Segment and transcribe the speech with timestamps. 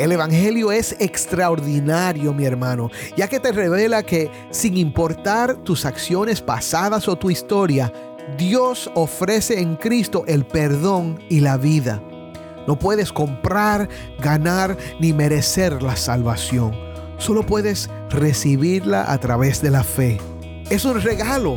[0.00, 6.40] El Evangelio es extraordinario, mi hermano, ya que te revela que sin importar tus acciones
[6.40, 7.92] pasadas o tu historia,
[8.38, 12.02] Dios ofrece en Cristo el perdón y la vida.
[12.66, 13.90] No puedes comprar,
[14.22, 16.74] ganar ni merecer la salvación.
[17.18, 20.16] Solo puedes recibirla a través de la fe.
[20.70, 21.56] Es un regalo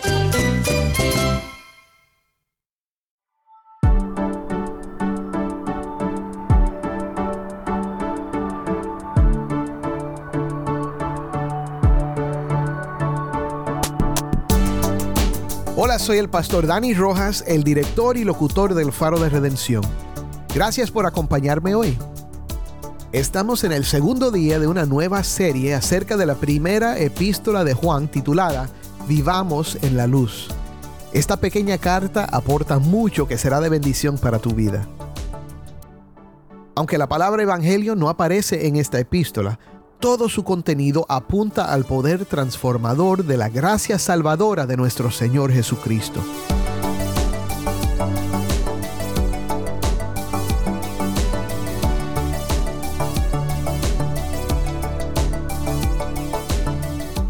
[16.01, 19.83] Soy el pastor Dani Rojas, el director y locutor del Faro de Redención.
[20.53, 21.95] Gracias por acompañarme hoy.
[23.11, 27.75] Estamos en el segundo día de una nueva serie acerca de la primera epístola de
[27.75, 28.67] Juan titulada
[29.07, 30.47] Vivamos en la Luz.
[31.13, 34.87] Esta pequeña carta aporta mucho que será de bendición para tu vida.
[36.73, 39.59] Aunque la palabra evangelio no aparece en esta epístola,
[40.01, 46.19] todo su contenido apunta al poder transformador de la gracia salvadora de nuestro Señor Jesucristo.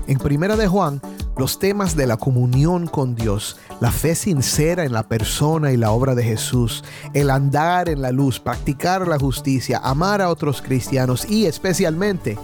[0.08, 1.02] En Primera de Juan,
[1.38, 5.92] los temas de la comunión con Dios, la fe sincera en la persona y la
[5.92, 11.30] obra de Jesús, el andar en la luz, practicar la justicia, amar a otros cristianos
[11.30, 12.38] y especialmente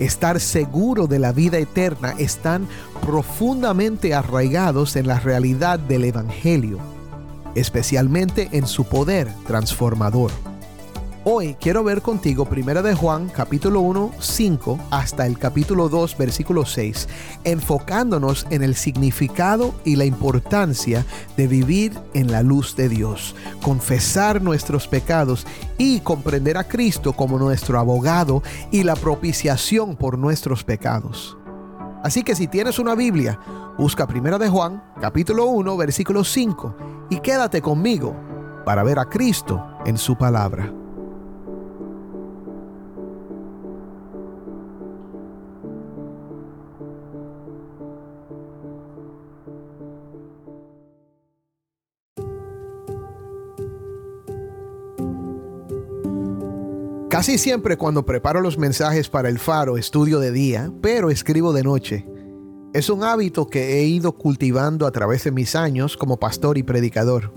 [0.00, 2.66] estar seguro de la vida eterna están
[3.06, 6.78] profundamente arraigados en la realidad del Evangelio,
[7.54, 10.32] especialmente en su poder transformador.
[11.22, 16.64] Hoy quiero ver contigo 1 de Juan capítulo 1, 5 hasta el capítulo 2, versículo
[16.64, 17.10] 6,
[17.44, 21.04] enfocándonos en el significado y la importancia
[21.36, 27.38] de vivir en la luz de Dios, confesar nuestros pecados y comprender a Cristo como
[27.38, 31.36] nuestro abogado y la propiciación por nuestros pecados.
[32.02, 33.38] Así que si tienes una Biblia,
[33.76, 36.76] busca 1 de Juan capítulo 1, versículo 5
[37.10, 38.16] y quédate conmigo
[38.64, 40.79] para ver a Cristo en su palabra.
[57.20, 61.62] Casi siempre cuando preparo los mensajes para el faro estudio de día, pero escribo de
[61.62, 62.06] noche.
[62.72, 66.62] Es un hábito que he ido cultivando a través de mis años como pastor y
[66.62, 67.34] predicador.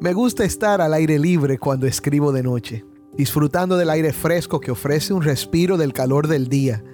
[0.00, 2.84] Me gusta estar al aire libre cuando escribo de noche,
[3.16, 6.84] disfrutando del aire fresco que ofrece un respiro del calor del día.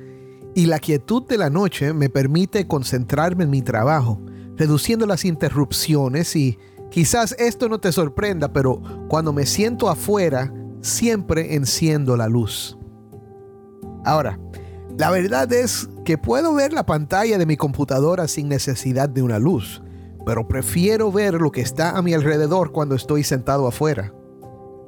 [0.54, 4.22] Y la quietud de la noche me permite concentrarme en mi trabajo,
[4.56, 6.58] reduciendo las interrupciones y
[6.90, 10.50] quizás esto no te sorprenda, pero cuando me siento afuera,
[10.86, 12.78] siempre enciendo la luz.
[14.04, 14.38] Ahora,
[14.96, 19.38] la verdad es que puedo ver la pantalla de mi computadora sin necesidad de una
[19.38, 19.82] luz,
[20.24, 24.14] pero prefiero ver lo que está a mi alrededor cuando estoy sentado afuera.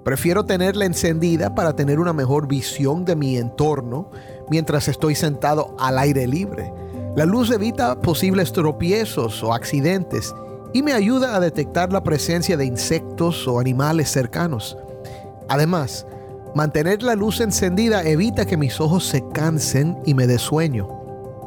[0.05, 4.11] Prefiero tenerla encendida para tener una mejor visión de mi entorno
[4.49, 6.73] mientras estoy sentado al aire libre.
[7.15, 10.35] La luz evita posibles tropiezos o accidentes
[10.73, 14.79] y me ayuda a detectar la presencia de insectos o animales cercanos.
[15.49, 16.07] Además,
[16.55, 20.89] mantener la luz encendida evita que mis ojos se cansen y me dé sueño.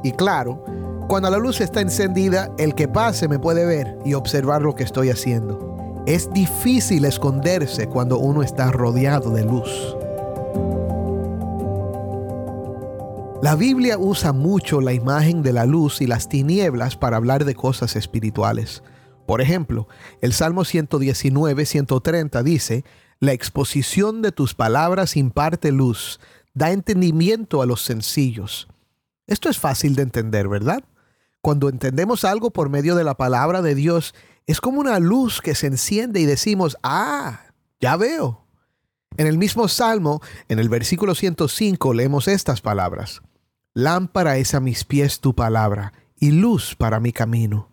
[0.04, 0.64] Y claro,
[1.08, 4.84] cuando la luz está encendida, el que pase me puede ver y observar lo que
[4.84, 6.04] estoy haciendo.
[6.08, 9.96] Es difícil esconderse cuando uno está rodeado de luz.
[13.44, 17.56] La Biblia usa mucho la imagen de la luz y las tinieblas para hablar de
[17.56, 18.84] cosas espirituales.
[19.26, 19.88] Por ejemplo,
[20.22, 22.86] el Salmo 119, 130 dice,
[23.22, 26.20] la exposición de tus palabras imparte luz,
[26.56, 28.68] da entendimiento a los sencillos.
[29.28, 30.84] Esto es fácil de entender, ¿verdad?
[31.40, 34.16] Cuando entendemos algo por medio de la palabra de Dios,
[34.48, 37.42] es como una luz que se enciende y decimos, ah,
[37.80, 38.48] ya veo.
[39.18, 40.20] En el mismo Salmo,
[40.50, 43.22] en el versículo 105, leemos estas palabras.
[43.76, 47.70] Lámpara es a mis pies tu palabra y luz para mi camino.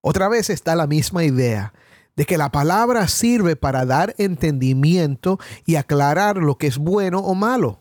[0.00, 1.74] Otra vez está la misma idea
[2.18, 7.36] de que la palabra sirve para dar entendimiento y aclarar lo que es bueno o
[7.36, 7.78] malo.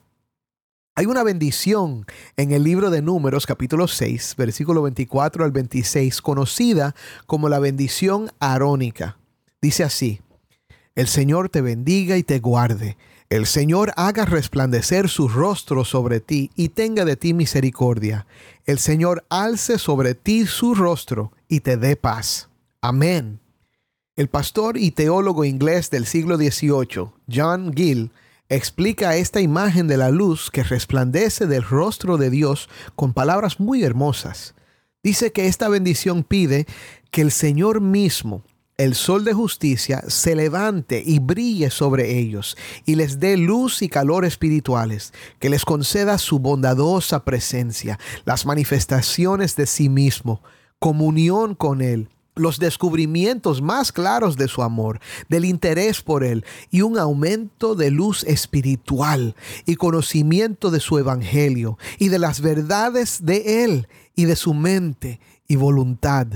[0.94, 2.06] Hay una bendición
[2.36, 6.94] en el libro de Números capítulo 6, versículo 24 al 26, conocida
[7.26, 9.18] como la bendición arónica.
[9.60, 10.22] Dice así,
[10.94, 12.96] el Señor te bendiga y te guarde.
[13.32, 18.28] El Señor haga resplandecer su rostro sobre ti y tenga de ti misericordia.
[18.66, 22.50] El Señor alce sobre ti su rostro y te dé paz.
[22.82, 23.40] Amén.
[24.18, 28.12] El pastor y teólogo inglés del siglo XVIII, John Gill,
[28.50, 33.84] explica esta imagen de la luz que resplandece del rostro de Dios con palabras muy
[33.84, 34.56] hermosas.
[35.04, 36.66] Dice que esta bendición pide
[37.12, 38.42] que el Señor mismo,
[38.78, 43.88] el sol de justicia, se levante y brille sobre ellos y les dé luz y
[43.88, 50.42] calor espirituales, que les conceda su bondadosa presencia, las manifestaciones de sí mismo,
[50.80, 55.00] comunión con Él los descubrimientos más claros de su amor,
[55.30, 59.36] del interés por Él y un aumento de luz espiritual
[59.66, 65.20] y conocimiento de su evangelio y de las verdades de Él y de su mente
[65.48, 66.28] y voluntad.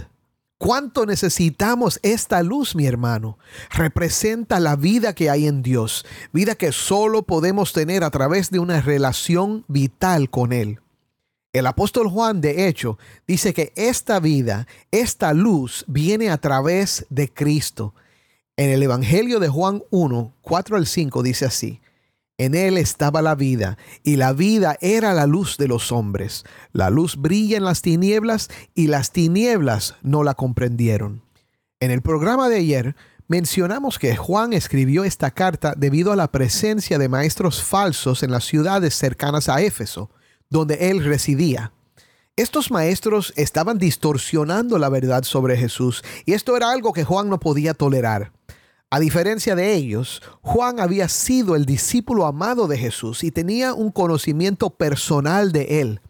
[0.62, 3.39] ¿Cuánto necesitamos esta luz, mi hermano?
[3.71, 8.59] Representa la vida que hay en Dios, vida que solo podemos tener a través de
[8.59, 10.81] una relación vital con Él.
[11.53, 17.27] El apóstol Juan, de hecho, dice que esta vida, esta luz, viene a través de
[17.27, 17.94] Cristo.
[18.56, 21.81] En el Evangelio de Juan 1, 4 al 5 dice así,
[22.38, 26.45] en él estaba la vida, y la vida era la luz de los hombres.
[26.71, 31.21] La luz brilla en las tinieblas, y las tinieblas no la comprendieron.
[31.81, 32.95] En el programa de ayer
[33.27, 38.45] mencionamos que Juan escribió esta carta debido a la presencia de maestros falsos en las
[38.45, 40.09] ciudades cercanas a Éfeso
[40.51, 41.71] donde él residía.
[42.36, 47.39] Estos maestros estaban distorsionando la verdad sobre Jesús y esto era algo que Juan no
[47.39, 48.31] podía tolerar.
[48.92, 53.89] A diferencia de ellos, Juan había sido el discípulo amado de Jesús y tenía un
[53.89, 56.01] conocimiento personal de él.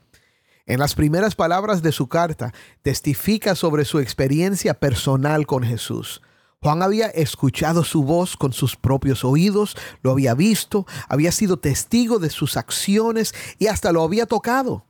[0.65, 6.21] En las primeras palabras de su carta, testifica sobre su experiencia personal con Jesús.
[6.63, 12.19] Juan había escuchado su voz con sus propios oídos, lo había visto, había sido testigo
[12.19, 14.85] de sus acciones y hasta lo había tocado.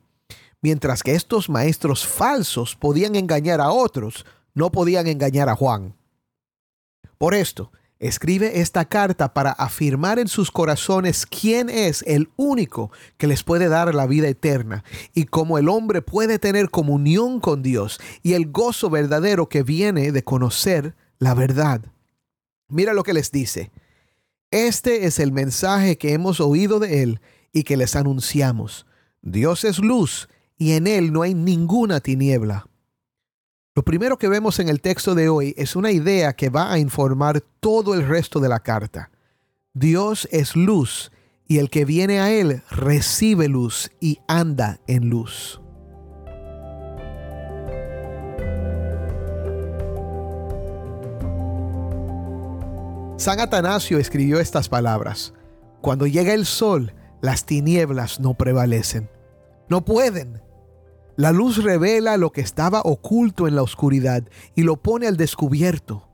[0.60, 5.96] Mientras que estos maestros falsos podían engañar a otros, no podían engañar a Juan.
[7.16, 13.26] Por esto, escribe esta carta para afirmar en sus corazones quién es el único que
[13.26, 14.84] les puede dar la vida eterna
[15.14, 20.12] y cómo el hombre puede tener comunión con Dios y el gozo verdadero que viene
[20.12, 21.82] de conocer la verdad.
[22.68, 23.70] Mira lo que les dice.
[24.50, 27.20] Este es el mensaje que hemos oído de Él
[27.52, 28.86] y que les anunciamos.
[29.20, 30.28] Dios es luz
[30.58, 32.66] y en Él no hay ninguna tiniebla.
[33.76, 36.80] Lo primero que vemos en el texto de hoy es una idea que va a
[36.80, 39.12] informar todo el resto de la carta.
[39.74, 41.12] Dios es luz
[41.46, 45.61] y el que viene a Él recibe luz y anda en luz.
[53.22, 55.32] San Atanasio escribió estas palabras.
[55.80, 59.08] Cuando llega el sol, las tinieblas no prevalecen.
[59.68, 60.42] No pueden.
[61.14, 64.24] La luz revela lo que estaba oculto en la oscuridad
[64.56, 66.08] y lo pone al descubierto.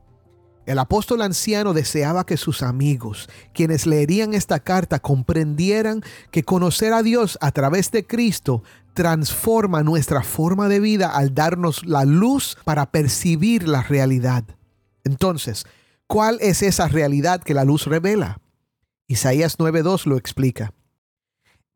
[0.67, 7.01] El apóstol anciano deseaba que sus amigos, quienes leerían esta carta, comprendieran que conocer a
[7.01, 8.61] Dios a través de Cristo
[8.93, 14.43] transforma nuestra forma de vida al darnos la luz para percibir la realidad.
[15.03, 15.65] Entonces,
[16.11, 18.41] ¿Cuál es esa realidad que la luz revela?
[19.07, 20.73] Isaías 9.2 lo explica.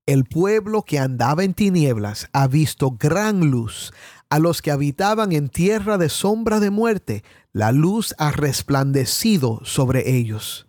[0.07, 3.93] El pueblo que andaba en tinieblas ha visto gran luz.
[4.31, 10.17] A los que habitaban en tierra de sombra de muerte, la luz ha resplandecido sobre
[10.17, 10.65] ellos.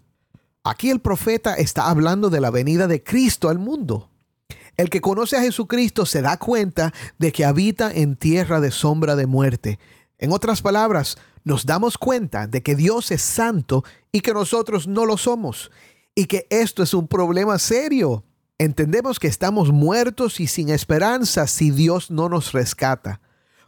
[0.62, 4.10] Aquí el profeta está hablando de la venida de Cristo al mundo.
[4.76, 9.16] El que conoce a Jesucristo se da cuenta de que habita en tierra de sombra
[9.16, 9.78] de muerte.
[10.18, 15.06] En otras palabras, nos damos cuenta de que Dios es santo y que nosotros no
[15.06, 15.70] lo somos,
[16.14, 18.24] y que esto es un problema serio.
[18.58, 23.20] Entendemos que estamos muertos y sin esperanza si Dios no nos rescata.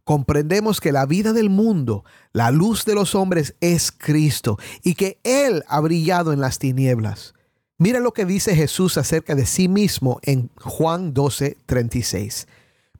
[0.04, 5.18] Comprendemos que la vida del mundo, la luz de los hombres es Cristo y que
[5.24, 7.34] Él ha brillado en las tinieblas.
[7.78, 12.46] Mira lo que dice Jesús acerca de sí mismo en Juan 12, 36.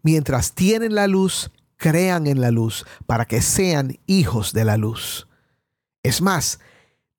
[0.02, 5.28] Mientras tienen la luz, crean en la luz para que sean hijos de la luz.
[6.02, 6.61] Es más,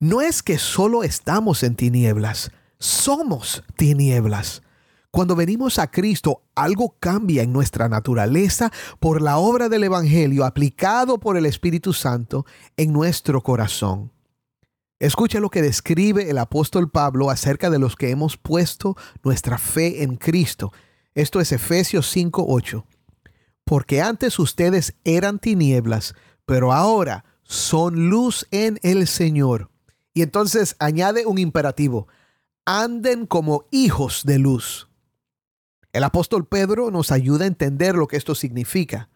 [0.00, 4.62] no es que solo estamos en tinieblas, somos tinieblas.
[5.10, 11.18] Cuando venimos a Cristo, algo cambia en nuestra naturaleza por la obra del Evangelio aplicado
[11.18, 12.44] por el Espíritu Santo
[12.76, 14.12] en nuestro corazón.
[15.00, 20.02] Escucha lo que describe el apóstol Pablo acerca de los que hemos puesto nuestra fe
[20.02, 20.72] en Cristo.
[21.14, 22.84] Esto es Efesios 5:8.
[23.68, 26.14] Porque antes ustedes eran tinieblas,
[26.46, 29.68] pero ahora son luz en el Señor.
[30.14, 32.08] Y entonces añade un imperativo.
[32.64, 34.88] Anden como hijos de luz.
[35.92, 39.10] El apóstol Pedro nos ayuda a entender lo que esto significa.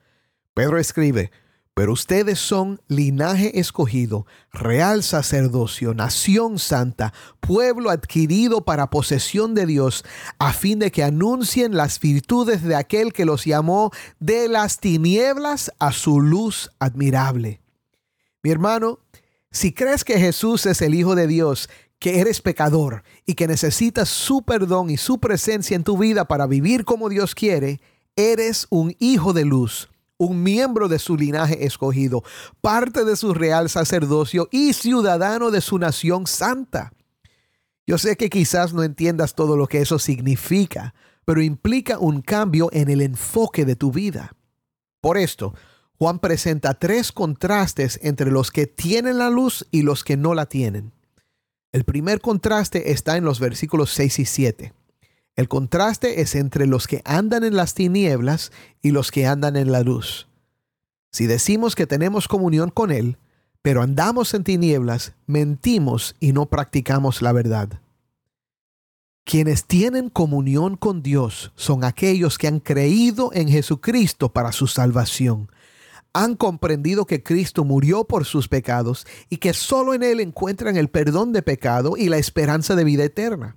[0.52, 1.32] Pedro escribe,
[1.74, 10.04] pero ustedes son linaje escogido, real sacerdocio, nación santa, pueblo adquirido para posesión de Dios,
[10.38, 15.72] a fin de que anuncien las virtudes de aquel que los llamó de las tinieblas
[15.78, 17.62] a su luz admirable.
[18.42, 18.98] Mi hermano,
[19.50, 24.08] si crees que Jesús es el Hijo de Dios, que eres pecador y que necesitas
[24.08, 27.80] su perdón y su presencia en tu vida para vivir como Dios quiere,
[28.16, 29.88] eres un hijo de luz
[30.26, 32.22] un miembro de su linaje escogido,
[32.60, 36.92] parte de su real sacerdocio y ciudadano de su nación santa.
[37.86, 42.68] Yo sé que quizás no entiendas todo lo que eso significa, pero implica un cambio
[42.72, 44.32] en el enfoque de tu vida.
[45.00, 45.54] Por esto,
[45.98, 50.46] Juan presenta tres contrastes entre los que tienen la luz y los que no la
[50.46, 50.92] tienen.
[51.72, 54.72] El primer contraste está en los versículos 6 y 7.
[55.34, 59.72] El contraste es entre los que andan en las tinieblas y los que andan en
[59.72, 60.28] la luz.
[61.10, 63.16] Si decimos que tenemos comunión con Él,
[63.62, 67.80] pero andamos en tinieblas, mentimos y no practicamos la verdad.
[69.24, 75.50] Quienes tienen comunión con Dios son aquellos que han creído en Jesucristo para su salvación.
[76.12, 80.88] Han comprendido que Cristo murió por sus pecados y que solo en Él encuentran el
[80.88, 83.56] perdón de pecado y la esperanza de vida eterna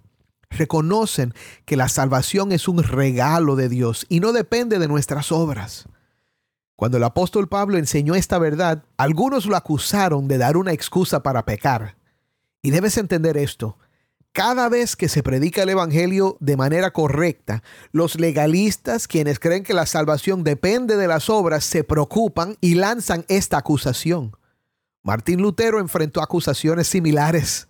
[0.49, 1.33] reconocen
[1.65, 5.87] que la salvación es un regalo de Dios y no depende de nuestras obras.
[6.75, 11.45] Cuando el apóstol Pablo enseñó esta verdad, algunos lo acusaron de dar una excusa para
[11.45, 11.95] pecar.
[12.61, 13.77] Y debes entender esto.
[14.33, 19.73] Cada vez que se predica el Evangelio de manera correcta, los legalistas, quienes creen que
[19.73, 24.35] la salvación depende de las obras, se preocupan y lanzan esta acusación.
[25.03, 27.69] Martín Lutero enfrentó acusaciones similares.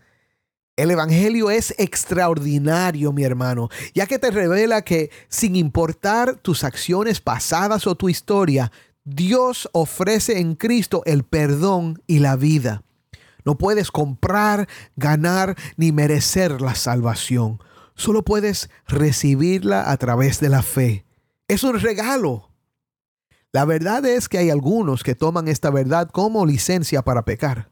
[0.75, 7.21] El Evangelio es extraordinario, mi hermano, ya que te revela que sin importar tus acciones
[7.21, 8.73] pasadas o tu historia,
[9.05, 12.83] Dios ofrece en Cristo el perdón y la vida.
[13.45, 14.67] No puedes comprar,
[14.97, 17.59] ganar ni merecer la salvación.
[17.95, 21.05] Solo puedes recibirla a través de la fe.
[21.47, 22.49] Es un regalo.
[23.53, 27.69] La verdad es que hay algunos que toman esta verdad como licencia para pecar.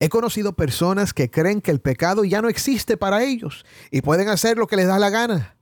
[0.00, 4.30] He conocido personas que creen que el pecado ya no existe para ellos y pueden
[4.30, 5.56] hacer lo que les da la gana.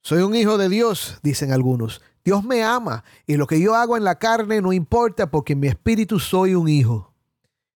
[0.00, 2.00] Soy un hijo de Dios, dicen algunos.
[2.24, 5.60] Dios me ama y lo que yo hago en la carne no importa porque en
[5.60, 7.12] mi espíritu soy un hijo.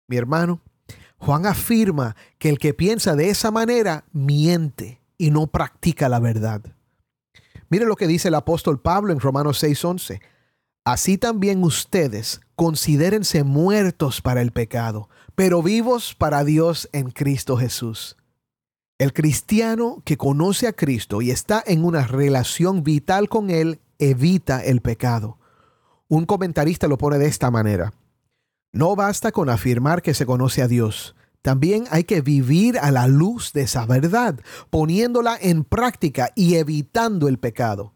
[0.08, 0.62] Mi hermano,
[1.18, 6.62] Juan afirma que el que piensa de esa manera miente y no practica la verdad.
[7.68, 10.20] Mire lo que dice el apóstol Pablo en Romanos 6:11.
[10.86, 18.16] Así también ustedes considérense muertos para el pecado, pero vivos para Dios en Cristo Jesús.
[18.96, 24.62] El cristiano que conoce a Cristo y está en una relación vital con Él evita
[24.62, 25.38] el pecado.
[26.06, 27.92] Un comentarista lo pone de esta manera.
[28.72, 31.16] No basta con afirmar que se conoce a Dios.
[31.42, 34.38] También hay que vivir a la luz de esa verdad,
[34.70, 37.92] poniéndola en práctica y evitando el pecado.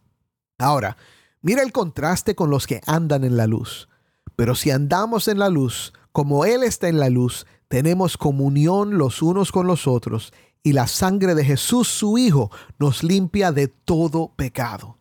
[0.59, 0.97] Ahora,
[1.43, 3.89] Mira el contraste con los que andan en la luz.
[4.37, 9.23] Pero si andamos en la luz, como Él está en la luz, tenemos comunión los
[9.23, 10.33] unos con los otros,
[10.63, 14.99] y la sangre de Jesús su Hijo nos limpia de todo pecado.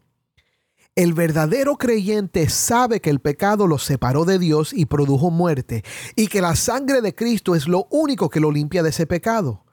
[0.95, 5.83] El verdadero creyente sabe que el pecado lo separó de Dios y produjo muerte,
[6.15, 9.65] y que la sangre de Cristo es lo único que lo limpia de ese pecado.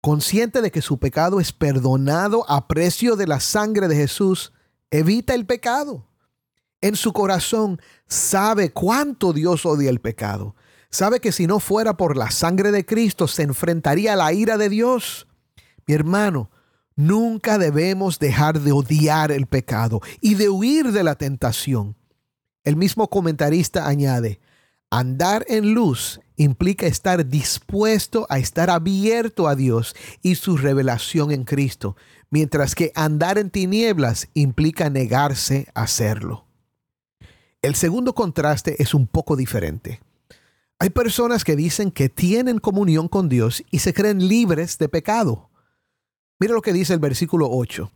[0.00, 4.52] Consciente de que su pecado es perdonado a precio de la sangre de Jesús,
[4.90, 6.06] evita el pecado.
[6.80, 10.54] En su corazón sabe cuánto Dios odia el pecado.
[10.90, 14.56] Sabe que si no fuera por la sangre de Cristo se enfrentaría a la ira
[14.56, 15.26] de Dios.
[15.86, 16.50] Mi hermano,
[16.94, 21.96] nunca debemos dejar de odiar el pecado y de huir de la tentación.
[22.64, 24.40] El mismo comentarista añade,
[24.90, 31.44] andar en luz implica estar dispuesto a estar abierto a Dios y su revelación en
[31.44, 31.96] Cristo
[32.30, 36.46] mientras que andar en tinieblas implica negarse a hacerlo.
[37.62, 40.00] El segundo contraste es un poco diferente.
[40.78, 45.50] Hay personas que dicen que tienen comunión con Dios y se creen libres de pecado.
[46.38, 47.90] Mira lo que dice el versículo 8.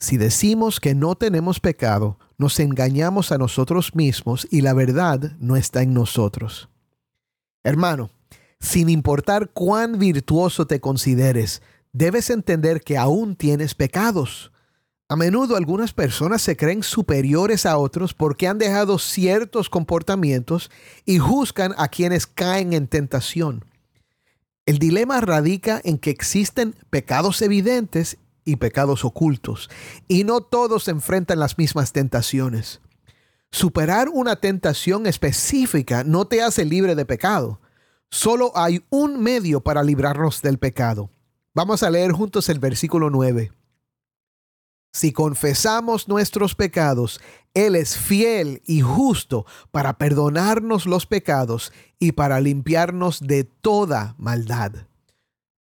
[0.00, 5.56] Si decimos que no tenemos pecado, nos engañamos a nosotros mismos y la verdad no
[5.56, 6.68] está en nosotros.
[7.62, 8.10] Hermano,
[8.58, 14.52] sin importar cuán virtuoso te consideres, debes entender que aún tienes pecados.
[15.08, 20.70] A menudo algunas personas se creen superiores a otros porque han dejado ciertos comportamientos
[21.04, 23.64] y juzgan a quienes caen en tentación.
[24.66, 29.68] El dilema radica en que existen pecados evidentes y pecados ocultos,
[30.06, 32.80] y no todos enfrentan las mismas tentaciones.
[33.50, 37.60] Superar una tentación específica no te hace libre de pecado.
[38.10, 41.10] Solo hay un medio para librarnos del pecado.
[41.52, 43.50] Vamos a leer juntos el versículo 9.
[44.92, 47.20] Si confesamos nuestros pecados,
[47.54, 54.72] Él es fiel y justo para perdonarnos los pecados y para limpiarnos de toda maldad.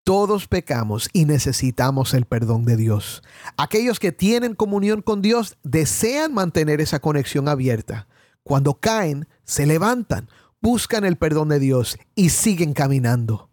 [0.04, 3.22] Todos pecamos y necesitamos el perdón de Dios.
[3.58, 8.08] Aquellos que tienen comunión con Dios desean mantener esa conexión abierta.
[8.44, 10.30] Cuando caen, se levantan,
[10.62, 13.50] buscan el perdón de Dios y siguen caminando.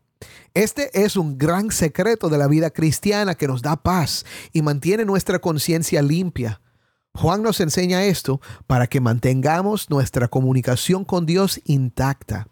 [0.55, 5.05] Este es un gran secreto de la vida cristiana que nos da paz y mantiene
[5.05, 6.61] nuestra conciencia limpia.
[7.15, 12.49] Juan nos enseña esto para que mantengamos nuestra comunicación con Dios intacta.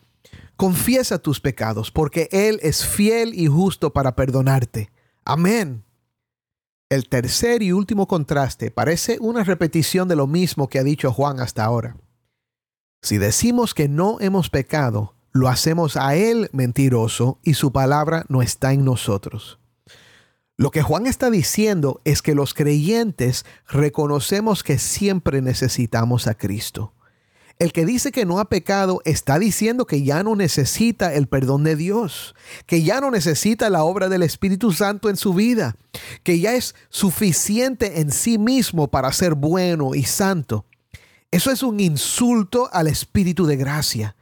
[0.57, 4.91] Confiesa tus pecados porque Él es fiel y justo para perdonarte.
[5.25, 5.85] Amén.
[6.91, 11.41] El tercer y último contraste parece una repetición de lo mismo que ha dicho Juan
[11.41, 11.97] hasta ahora.
[13.03, 18.43] Si decimos que no hemos pecado, lo hacemos a Él mentiroso y su palabra no
[18.43, 19.59] está en nosotros.
[20.57, 26.93] Lo que Juan está diciendo es que los creyentes reconocemos que siempre necesitamos a Cristo.
[27.59, 31.63] El que dice que no ha pecado está diciendo que ya no necesita el perdón
[31.63, 32.35] de Dios,
[32.67, 35.77] que ya no necesita la obra del Espíritu Santo en su vida,
[36.23, 40.65] que ya es suficiente en sí mismo para ser bueno y santo.
[41.31, 44.17] Eso es un insulto al Espíritu de gracia.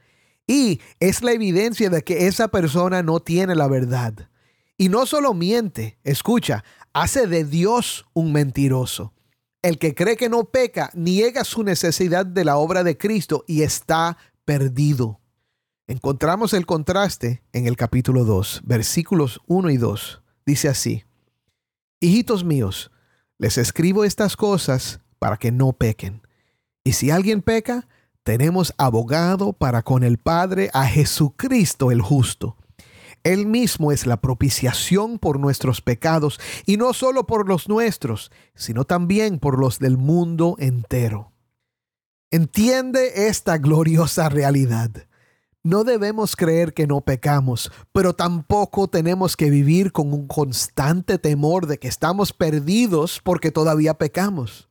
[0.49, 4.31] Y es la evidencia de que esa persona no tiene la verdad.
[4.79, 9.13] Y no solo miente, escucha, hace de Dios un mentiroso.
[9.61, 13.63] El que cree que no peca niega su necesidad de la obra de Cristo y
[13.63, 15.21] está perdido.
[15.87, 20.23] Encontramos el contraste en el capítulo 2, versículos 1 y 2.
[20.47, 21.05] Dice así,
[22.01, 22.91] Hijitos míos,
[23.37, 26.23] les escribo estas cosas para que no pequen.
[26.85, 27.87] Y si alguien peca,
[28.29, 32.59] tenemos abogado para con el Padre a Jesucristo el justo.
[33.25, 38.85] Él mismo es la propiciación por nuestros pecados, y no solo por los nuestros, sino
[38.85, 41.33] también por los del mundo entero.
[42.31, 44.91] Entiende esta gloriosa realidad.
[45.63, 51.67] No debemos creer que no pecamos, pero tampoco tenemos que vivir con un constante temor
[51.67, 54.69] de que estamos perdidos porque todavía pecamos.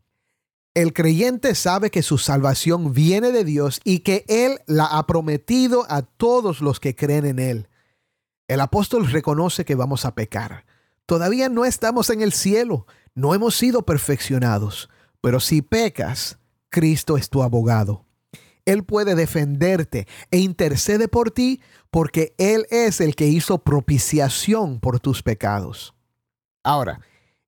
[0.77, 5.87] El creyente sabe que su salvación viene de Dios y que Él la ha prometido
[5.89, 7.67] a todos los que creen en Él.
[8.47, 10.67] El apóstol reconoce que vamos a pecar.
[11.07, 12.85] Todavía no estamos en el cielo,
[13.15, 14.87] no hemos sido perfeccionados,
[15.19, 16.37] pero si pecas,
[16.69, 18.05] Cristo es tu abogado.
[18.65, 21.59] Él puede defenderte e intercede por ti
[21.89, 25.95] porque Él es el que hizo propiciación por tus pecados.
[26.63, 27.01] Ahora,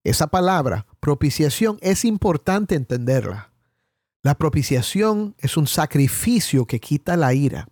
[0.04, 3.52] esa palabra, propiciación, es importante entenderla.
[4.22, 7.70] La propiciación es un sacrificio que quita la ira.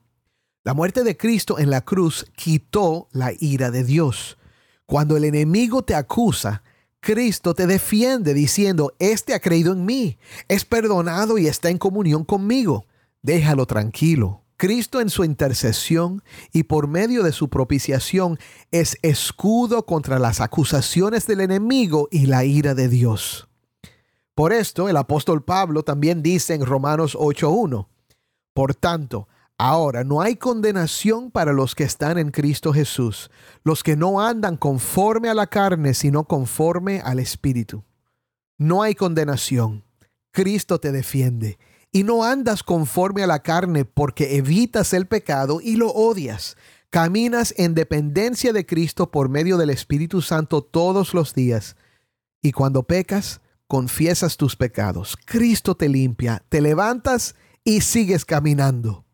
[0.64, 4.38] La muerte de Cristo en la cruz quitó la ira de Dios.
[4.86, 6.64] Cuando el enemigo te acusa,
[7.02, 12.24] Cristo te defiende diciendo, Este ha creído en mí, es perdonado y está en comunión
[12.24, 12.86] conmigo.
[13.22, 14.44] Déjalo tranquilo.
[14.58, 18.40] Cristo en su intercesión y por medio de su propiciación
[18.72, 23.48] es escudo contra las acusaciones del enemigo y la ira de Dios.
[24.34, 27.88] Por esto el apóstol Pablo también dice en Romanos 8.1,
[28.56, 29.28] Por tanto,
[29.60, 33.30] ahora no hay condenación para los que están en Cristo Jesús,
[33.64, 37.84] los que no andan conforme a la carne, sino conforme al Espíritu.
[38.58, 39.84] No hay condenación.
[40.32, 41.60] Cristo te defiende
[41.92, 46.58] y no andas conforme a la carne porque evitas el pecado y lo odias.
[46.90, 51.76] Caminas en dependencia de Cristo por medio del Espíritu Santo todos los días.
[52.42, 55.18] Y cuando pecas, confiesas tus pecados.
[55.26, 59.07] Cristo te limpia, te levantas y sigues caminando.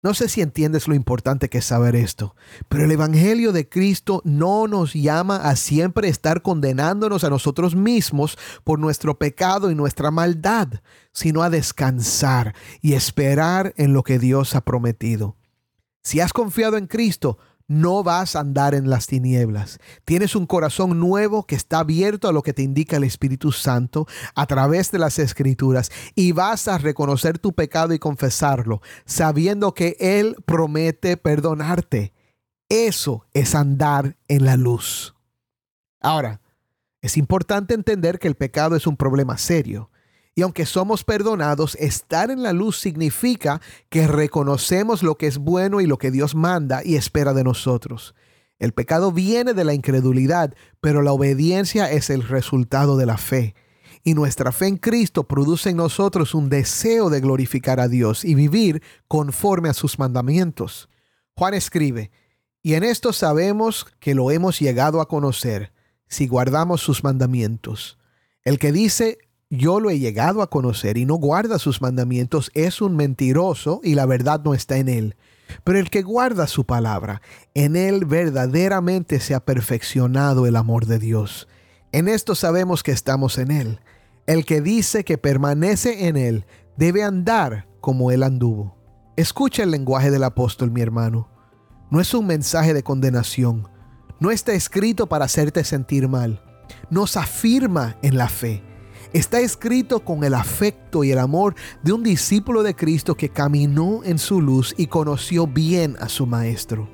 [0.00, 2.36] No sé si entiendes lo importante que es saber esto,
[2.68, 8.38] pero el Evangelio de Cristo no nos llama a siempre estar condenándonos a nosotros mismos
[8.62, 10.68] por nuestro pecado y nuestra maldad,
[11.12, 15.36] sino a descansar y esperar en lo que Dios ha prometido.
[16.04, 19.78] Si has confiado en Cristo, no vas a andar en las tinieblas.
[20.04, 24.06] Tienes un corazón nuevo que está abierto a lo que te indica el Espíritu Santo
[24.34, 29.96] a través de las escrituras y vas a reconocer tu pecado y confesarlo, sabiendo que
[30.00, 32.12] Él promete perdonarte.
[32.70, 35.14] Eso es andar en la luz.
[36.00, 36.40] Ahora,
[37.00, 39.90] es importante entender que el pecado es un problema serio.
[40.38, 45.80] Y aunque somos perdonados, estar en la luz significa que reconocemos lo que es bueno
[45.80, 48.14] y lo que Dios manda y espera de nosotros.
[48.60, 53.56] El pecado viene de la incredulidad, pero la obediencia es el resultado de la fe.
[54.04, 58.36] Y nuestra fe en Cristo produce en nosotros un deseo de glorificar a Dios y
[58.36, 60.88] vivir conforme a sus mandamientos.
[61.34, 62.12] Juan escribe,
[62.62, 65.72] y en esto sabemos que lo hemos llegado a conocer,
[66.06, 67.98] si guardamos sus mandamientos.
[68.44, 69.18] El que dice,
[69.50, 73.94] yo lo he llegado a conocer y no guarda sus mandamientos, es un mentiroso y
[73.94, 75.16] la verdad no está en él.
[75.64, 77.22] Pero el que guarda su palabra,
[77.54, 81.48] en él verdaderamente se ha perfeccionado el amor de Dios.
[81.92, 83.80] En esto sabemos que estamos en él.
[84.26, 86.44] El que dice que permanece en él
[86.76, 88.76] debe andar como él anduvo.
[89.16, 91.30] Escucha el lenguaje del apóstol, mi hermano.
[91.90, 93.66] No es un mensaje de condenación.
[94.20, 96.42] No está escrito para hacerte sentir mal.
[96.90, 98.67] Nos afirma en la fe
[99.12, 104.02] está escrito con el afecto y el amor de un discípulo de Cristo que caminó
[104.04, 106.88] en su luz y conoció bien a su Maestro.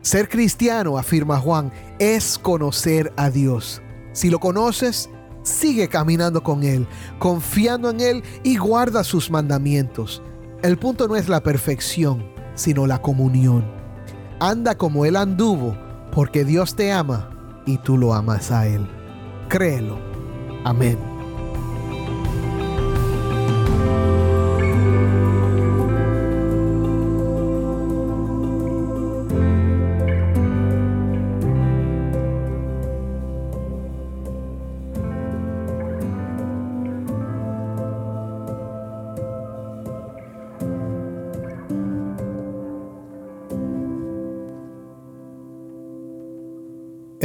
[0.00, 3.80] Ser cristiano, afirma Juan, es conocer a Dios.
[4.12, 5.08] Si lo conoces,
[5.42, 6.86] sigue caminando con Él,
[7.18, 10.22] confiando en Él y guarda sus mandamientos.
[10.62, 13.64] El punto no es la perfección, sino la comunión.
[14.40, 15.76] Anda como Él anduvo,
[16.10, 18.88] porque Dios te ama y tú lo amas a Él.
[19.48, 19.98] Créelo.
[20.64, 21.11] Amén.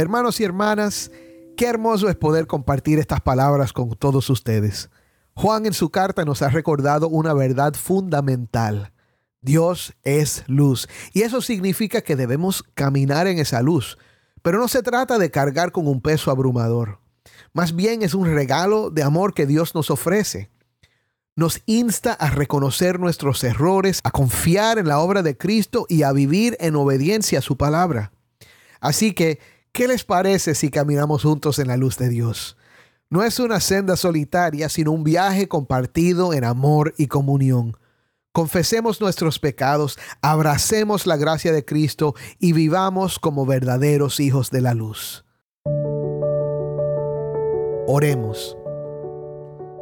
[0.08, 1.10] Hermanos y hermanas,
[1.54, 4.88] qué hermoso es poder compartir estas palabras con todos ustedes.
[5.34, 8.94] Juan en su carta nos ha recordado una verdad fundamental.
[9.42, 10.88] Dios es luz.
[11.12, 13.98] Y eso significa que debemos caminar en esa luz.
[14.40, 17.00] Pero no se trata de cargar con un peso abrumador.
[17.52, 20.50] Más bien es un regalo de amor que Dios nos ofrece.
[21.36, 26.12] Nos insta a reconocer nuestros errores, a confiar en la obra de Cristo y a
[26.12, 28.10] vivir en obediencia a su palabra.
[28.80, 32.56] Así que ¿Qué les parece si caminamos juntos en la luz de Dios?
[33.10, 37.76] No es una senda solitaria, sino un viaje compartido en amor y comunión.
[38.32, 44.74] Confesemos nuestros pecados, abracemos la gracia de Cristo y vivamos como verdaderos hijos de la
[44.74, 45.24] luz.
[47.86, 48.57] Oremos.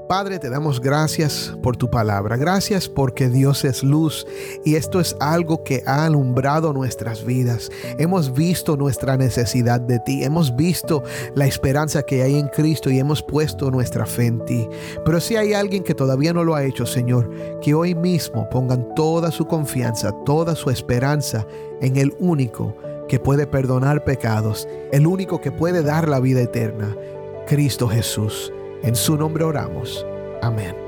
[0.08, 2.36] Padre, te damos gracias por tu palabra.
[2.36, 4.24] Gracias porque Dios es luz
[4.64, 7.70] y esto es algo que ha alumbrado nuestras vidas.
[7.98, 10.22] Hemos visto nuestra necesidad de ti.
[10.22, 11.02] Hemos visto
[11.34, 14.68] la esperanza que hay en Cristo y hemos puesto nuestra fe en ti.
[15.04, 17.28] Pero si hay alguien que todavía no lo ha hecho, Señor,
[17.60, 21.44] que hoy mismo pongan toda su confianza, toda su esperanza
[21.80, 22.76] en el único
[23.08, 26.96] que puede perdonar pecados, el único que puede dar la vida eterna,
[27.48, 28.52] Cristo Jesús.
[28.82, 30.04] En su nombre oramos.
[30.42, 30.85] Amén.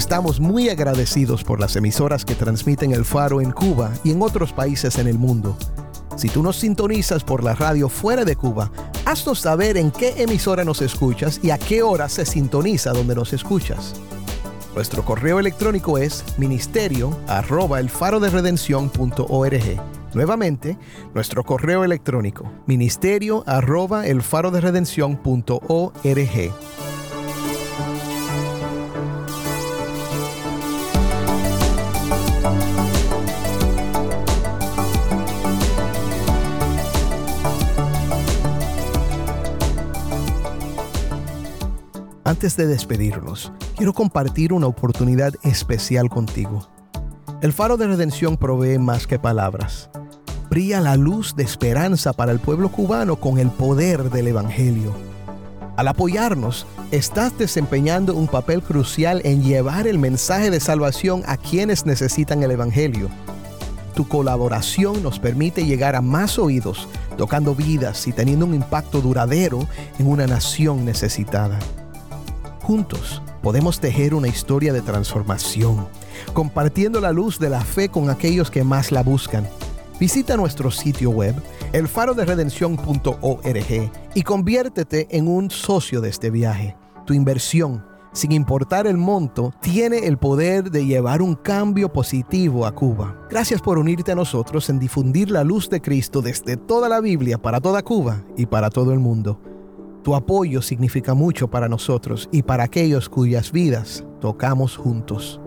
[0.00, 4.50] Estamos muy agradecidos por las emisoras que transmiten el faro en Cuba y en otros
[4.50, 5.58] países en el mundo.
[6.16, 8.72] Si tú nos sintonizas por la radio fuera de Cuba,
[9.04, 13.34] haznos saber en qué emisora nos escuchas y a qué hora se sintoniza donde nos
[13.34, 13.92] escuchas.
[14.74, 18.30] Nuestro correo electrónico es ministerio arroba el faro de
[20.14, 20.78] Nuevamente,
[21.12, 24.62] nuestro correo electrónico ministerio arroba el faro de
[42.30, 46.70] Antes de despedirnos, quiero compartir una oportunidad especial contigo.
[47.42, 49.90] El faro de redención provee más que palabras.
[50.48, 54.92] Brilla la luz de esperanza para el pueblo cubano con el poder del Evangelio.
[55.76, 61.84] Al apoyarnos, estás desempeñando un papel crucial en llevar el mensaje de salvación a quienes
[61.84, 63.08] necesitan el Evangelio.
[63.96, 69.66] Tu colaboración nos permite llegar a más oídos, tocando vidas y teniendo un impacto duradero
[69.98, 71.58] en una nación necesitada.
[72.70, 75.88] Juntos podemos tejer una historia de transformación,
[76.32, 79.44] compartiendo la luz de la fe con aquellos que más la buscan.
[79.98, 81.34] Visita nuestro sitio web,
[81.72, 86.76] elfaroderedención.org, y conviértete en un socio de este viaje.
[87.06, 92.72] Tu inversión, sin importar el monto, tiene el poder de llevar un cambio positivo a
[92.72, 93.26] Cuba.
[93.28, 97.36] Gracias por unirte a nosotros en difundir la luz de Cristo desde toda la Biblia
[97.36, 99.40] para toda Cuba y para todo el mundo.
[100.02, 105.40] Tu apoyo significa mucho para nosotros y para aquellos cuyas vidas tocamos juntos.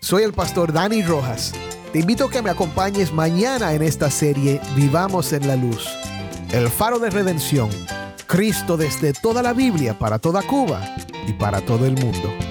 [0.00, 1.52] Soy el pastor Dani Rojas.
[1.92, 5.88] Te invito a que me acompañes mañana en esta serie Vivamos en la Luz.
[6.52, 7.70] El faro de redención.
[8.26, 10.80] Cristo desde toda la Biblia para toda Cuba
[11.26, 12.45] y para todo el mundo.